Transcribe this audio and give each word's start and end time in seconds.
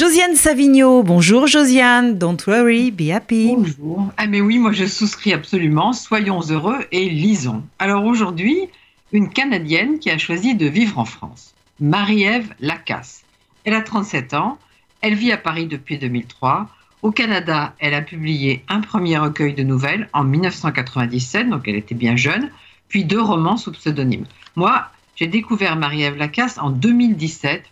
Josiane 0.00 0.34
Savigno, 0.34 1.02
bonjour 1.02 1.46
Josiane, 1.46 2.16
don't 2.16 2.38
worry, 2.46 2.90
be 2.90 3.10
happy. 3.10 3.54
Bonjour. 3.54 4.10
Ah 4.16 4.26
mais 4.26 4.40
oui, 4.40 4.58
moi 4.58 4.72
je 4.72 4.86
souscris 4.86 5.34
absolument, 5.34 5.92
soyons 5.92 6.40
heureux 6.40 6.86
et 6.90 7.10
lisons. 7.10 7.62
Alors 7.78 8.06
aujourd'hui, 8.06 8.70
une 9.12 9.28
Canadienne 9.28 9.98
qui 9.98 10.08
a 10.08 10.16
choisi 10.16 10.54
de 10.54 10.64
vivre 10.64 10.98
en 10.98 11.04
France, 11.04 11.54
Marie-Ève 11.80 12.48
Lacasse. 12.60 13.24
Elle 13.64 13.74
a 13.74 13.82
37 13.82 14.32
ans, 14.32 14.56
elle 15.02 15.16
vit 15.16 15.32
à 15.32 15.36
Paris 15.36 15.66
depuis 15.66 15.98
2003. 15.98 16.70
Au 17.02 17.10
Canada, 17.10 17.74
elle 17.78 17.92
a 17.92 18.00
publié 18.00 18.64
un 18.68 18.80
premier 18.80 19.18
recueil 19.18 19.52
de 19.52 19.64
nouvelles 19.64 20.08
en 20.14 20.24
1997, 20.24 21.50
donc 21.50 21.68
elle 21.68 21.76
était 21.76 21.94
bien 21.94 22.16
jeune, 22.16 22.50
puis 22.88 23.04
deux 23.04 23.20
romans 23.20 23.58
sous 23.58 23.72
pseudonyme. 23.72 24.24
Moi, 24.56 24.82
j'ai 25.14 25.26
découvert 25.26 25.76
Marie-Ève 25.76 26.16
Lacasse 26.16 26.56
en 26.56 26.70
2017 26.70 27.64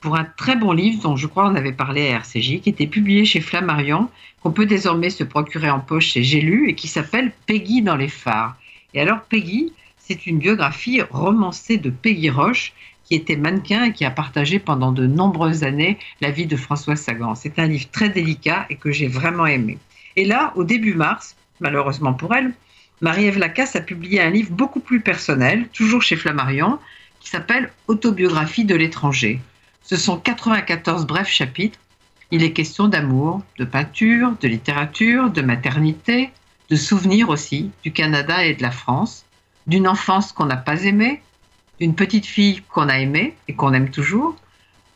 pour 0.00 0.16
un 0.16 0.24
très 0.24 0.56
bon 0.56 0.72
livre 0.72 1.02
dont 1.02 1.16
je 1.16 1.26
crois 1.26 1.48
on 1.48 1.54
avait 1.54 1.72
parlé 1.72 2.08
à 2.08 2.16
RCJ, 2.16 2.60
qui 2.60 2.70
était 2.70 2.86
publié 2.86 3.24
chez 3.24 3.40
Flammarion, 3.40 4.08
qu'on 4.42 4.50
peut 4.50 4.66
désormais 4.66 5.10
se 5.10 5.24
procurer 5.24 5.70
en 5.70 5.80
poche 5.80 6.06
chez 6.06 6.22
J'ai 6.22 6.40
et 6.68 6.74
qui 6.74 6.88
s'appelle 6.88 7.32
Peggy 7.46 7.82
dans 7.82 7.96
les 7.96 8.08
phares. 8.08 8.56
Et 8.94 9.00
alors 9.00 9.22
Peggy, 9.22 9.72
c'est 9.98 10.26
une 10.26 10.38
biographie 10.38 11.02
romancée 11.02 11.76
de 11.76 11.90
Peggy 11.90 12.30
Roche, 12.30 12.72
qui 13.04 13.14
était 13.14 13.36
mannequin 13.36 13.84
et 13.84 13.92
qui 13.92 14.04
a 14.04 14.10
partagé 14.10 14.58
pendant 14.58 14.92
de 14.92 15.06
nombreuses 15.06 15.64
années 15.64 15.98
la 16.20 16.30
vie 16.30 16.46
de 16.46 16.56
François 16.56 16.96
Sagan. 16.96 17.34
C'est 17.34 17.58
un 17.58 17.66
livre 17.66 17.88
très 17.90 18.08
délicat 18.08 18.66
et 18.70 18.76
que 18.76 18.92
j'ai 18.92 19.08
vraiment 19.08 19.46
aimé. 19.46 19.78
Et 20.16 20.24
là, 20.24 20.52
au 20.56 20.64
début 20.64 20.94
mars, 20.94 21.36
malheureusement 21.60 22.14
pour 22.14 22.34
elle, 22.34 22.52
Marie-Ève 23.00 23.38
Lacasse 23.38 23.76
a 23.76 23.80
publié 23.80 24.20
un 24.20 24.30
livre 24.30 24.52
beaucoup 24.52 24.80
plus 24.80 25.00
personnel, 25.00 25.68
toujours 25.72 26.02
chez 26.02 26.16
Flammarion, 26.16 26.78
qui 27.20 27.30
s'appelle 27.30 27.70
Autobiographie 27.88 28.64
de 28.64 28.74
l'étranger. 28.74 29.40
Ce 29.82 29.96
sont 29.96 30.18
94 30.18 31.06
brefs 31.06 31.28
chapitres. 31.28 31.78
Il 32.30 32.42
est 32.42 32.52
question 32.52 32.88
d'amour, 32.88 33.42
de 33.58 33.64
peinture, 33.64 34.32
de 34.40 34.48
littérature, 34.48 35.30
de 35.30 35.42
maternité, 35.42 36.30
de 36.68 36.76
souvenirs 36.76 37.28
aussi, 37.28 37.70
du 37.82 37.92
Canada 37.92 38.44
et 38.44 38.54
de 38.54 38.62
la 38.62 38.70
France, 38.70 39.24
d'une 39.66 39.88
enfance 39.88 40.32
qu'on 40.32 40.46
n'a 40.46 40.56
pas 40.56 40.84
aimée, 40.84 41.22
d'une 41.80 41.94
petite 41.94 42.26
fille 42.26 42.62
qu'on 42.68 42.88
a 42.88 42.98
aimée 42.98 43.34
et 43.48 43.54
qu'on 43.54 43.72
aime 43.72 43.90
toujours. 43.90 44.36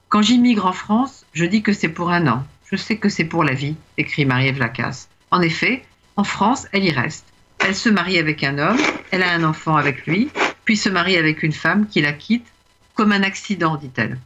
Quand 0.09 0.23
j'immigre 0.23 0.67
en 0.67 0.73
France, 0.73 1.27
je 1.33 1.45
dis 1.45 1.63
que 1.63 1.73
c'est 1.73 1.89
pour 1.89 2.11
un 2.11 2.29
an. 2.29 2.45
Je 2.71 2.77
sais 2.77 2.97
que 2.97 3.09
c'est 3.09 3.25
pour 3.25 3.43
la 3.43 3.55
vie, 3.55 3.77
écrit 3.99 4.25
Marie-Ève 4.25 4.59
Lacasse. 4.59 5.09
En 5.31 5.41
effet, 5.41 5.85
en 6.17 6.25
France, 6.25 6.67
elle 6.73 6.85
y 6.85 6.91
reste. 6.91 7.27
Elle 7.59 7.75
se 7.75 7.89
marie 7.89 8.19
avec 8.19 8.45
un 8.45 8.59
homme, 8.59 8.79
elle 9.11 9.23
a 9.23 9.33
un 9.33 9.43
enfant 9.43 9.77
avec 9.77 10.07
lui, 10.07 10.31
puis 10.65 10.77
se 10.77 10.89
marie 10.89 11.17
avec 11.17 11.43
une 11.43 11.53
femme 11.53 11.87
qui 11.89 12.01
la 12.01 12.13
quitte 12.13 12.47
comme 12.95 13.13
un 13.13 13.23
accident, 13.23 13.77
dit-elle. 13.77 14.19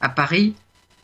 À 0.00 0.08
Paris, 0.08 0.54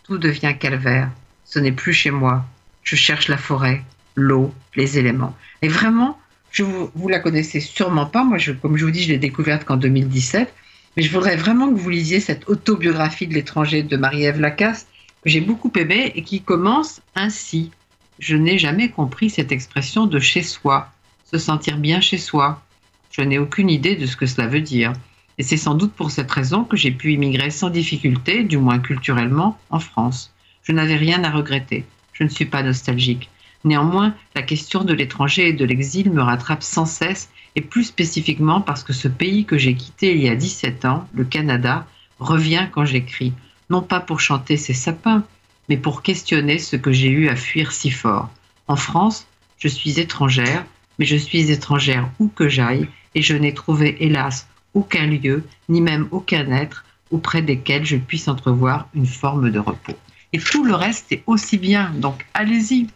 tout 0.04 0.18
devient 0.18 0.54
calvaire. 0.58 1.10
Ce 1.44 1.58
n'est 1.58 1.72
plus 1.72 1.92
chez 1.92 2.10
moi. 2.10 2.44
Je 2.82 2.96
cherche 2.96 3.28
la 3.28 3.36
forêt, 3.36 3.82
l'eau, 4.14 4.52
les 4.74 4.98
éléments. 4.98 5.36
Et 5.62 5.68
vraiment, 5.68 6.18
je 6.50 6.62
vous, 6.62 6.90
vous 6.94 7.08
la 7.08 7.18
connaissez 7.18 7.60
sûrement 7.60 8.06
pas. 8.06 8.24
Moi, 8.24 8.38
comme 8.62 8.76
je 8.76 8.84
vous 8.84 8.90
dis, 8.90 9.02
je 9.02 9.08
l'ai 9.08 9.18
découverte 9.18 9.64
qu'en 9.64 9.76
2017. 9.76 10.52
Mais 10.96 11.02
je 11.02 11.12
voudrais 11.12 11.36
vraiment 11.36 11.68
que 11.68 11.78
vous 11.78 11.90
lisiez 11.90 12.20
cette 12.20 12.48
autobiographie 12.48 13.26
de 13.26 13.34
l'étranger 13.34 13.82
de 13.82 13.96
Marie-Ève 13.96 14.40
Lacasse, 14.40 14.86
que 15.22 15.28
j'ai 15.28 15.42
beaucoup 15.42 15.70
aimée 15.76 16.12
et 16.14 16.22
qui 16.22 16.40
commence 16.40 17.02
ainsi. 17.14 17.70
Je 18.18 18.36
n'ai 18.36 18.58
jamais 18.58 18.88
compris 18.88 19.28
cette 19.28 19.52
expression 19.52 20.06
de 20.06 20.18
chez 20.18 20.42
soi, 20.42 20.90
se 21.30 21.36
sentir 21.36 21.76
bien 21.76 22.00
chez 22.00 22.16
soi. 22.16 22.62
Je 23.10 23.20
n'ai 23.20 23.38
aucune 23.38 23.68
idée 23.68 23.96
de 23.96 24.06
ce 24.06 24.16
que 24.16 24.24
cela 24.24 24.46
veut 24.46 24.62
dire. 24.62 24.94
Et 25.38 25.42
c'est 25.42 25.56
sans 25.56 25.74
doute 25.74 25.92
pour 25.92 26.10
cette 26.10 26.30
raison 26.30 26.64
que 26.64 26.76
j'ai 26.76 26.90
pu 26.90 27.12
immigrer 27.12 27.50
sans 27.50 27.70
difficulté, 27.70 28.42
du 28.42 28.56
moins 28.56 28.78
culturellement, 28.78 29.58
en 29.70 29.80
France. 29.80 30.32
Je 30.62 30.72
n'avais 30.72 30.96
rien 30.96 31.22
à 31.24 31.30
regretter. 31.30 31.84
Je 32.12 32.24
ne 32.24 32.28
suis 32.28 32.46
pas 32.46 32.62
nostalgique. 32.62 33.28
Néanmoins, 33.64 34.14
la 34.34 34.42
question 34.42 34.84
de 34.84 34.94
l'étranger 34.94 35.48
et 35.48 35.52
de 35.52 35.64
l'exil 35.64 36.10
me 36.10 36.22
rattrape 36.22 36.62
sans 36.62 36.86
cesse, 36.86 37.30
et 37.56 37.60
plus 37.60 37.84
spécifiquement 37.84 38.60
parce 38.60 38.84
que 38.84 38.92
ce 38.92 39.08
pays 39.08 39.44
que 39.44 39.58
j'ai 39.58 39.74
quitté 39.74 40.14
il 40.14 40.22
y 40.22 40.28
a 40.28 40.36
17 40.36 40.84
ans, 40.84 41.08
le 41.14 41.24
Canada, 41.24 41.86
revient 42.18 42.68
quand 42.70 42.84
j'écris, 42.84 43.32
non 43.70 43.82
pas 43.82 44.00
pour 44.00 44.20
chanter 44.20 44.56
ses 44.56 44.74
sapins, 44.74 45.24
mais 45.68 45.76
pour 45.76 46.02
questionner 46.02 46.58
ce 46.58 46.76
que 46.76 46.92
j'ai 46.92 47.08
eu 47.08 47.28
à 47.28 47.36
fuir 47.36 47.72
si 47.72 47.90
fort. 47.90 48.30
En 48.68 48.76
France, 48.76 49.26
je 49.58 49.68
suis 49.68 49.98
étrangère, 49.98 50.64
mais 50.98 51.04
je 51.04 51.16
suis 51.16 51.50
étrangère 51.50 52.08
où 52.18 52.28
que 52.28 52.48
j'aille, 52.48 52.88
et 53.14 53.22
je 53.22 53.34
n'ai 53.34 53.54
trouvé, 53.54 53.96
hélas, 54.00 54.46
aucun 54.76 55.06
lieu, 55.06 55.42
ni 55.68 55.80
même 55.80 56.06
aucun 56.10 56.52
être 56.52 56.84
auprès 57.10 57.40
desquels 57.40 57.86
je 57.86 57.96
puisse 57.96 58.28
entrevoir 58.28 58.88
une 58.94 59.06
forme 59.06 59.50
de 59.50 59.58
repos. 59.58 59.96
Et 60.32 60.38
tout 60.38 60.64
le 60.64 60.74
reste 60.74 61.10
est 61.12 61.22
aussi 61.26 61.56
bien, 61.56 61.92
donc 61.96 62.26
allez-y. 62.34 62.88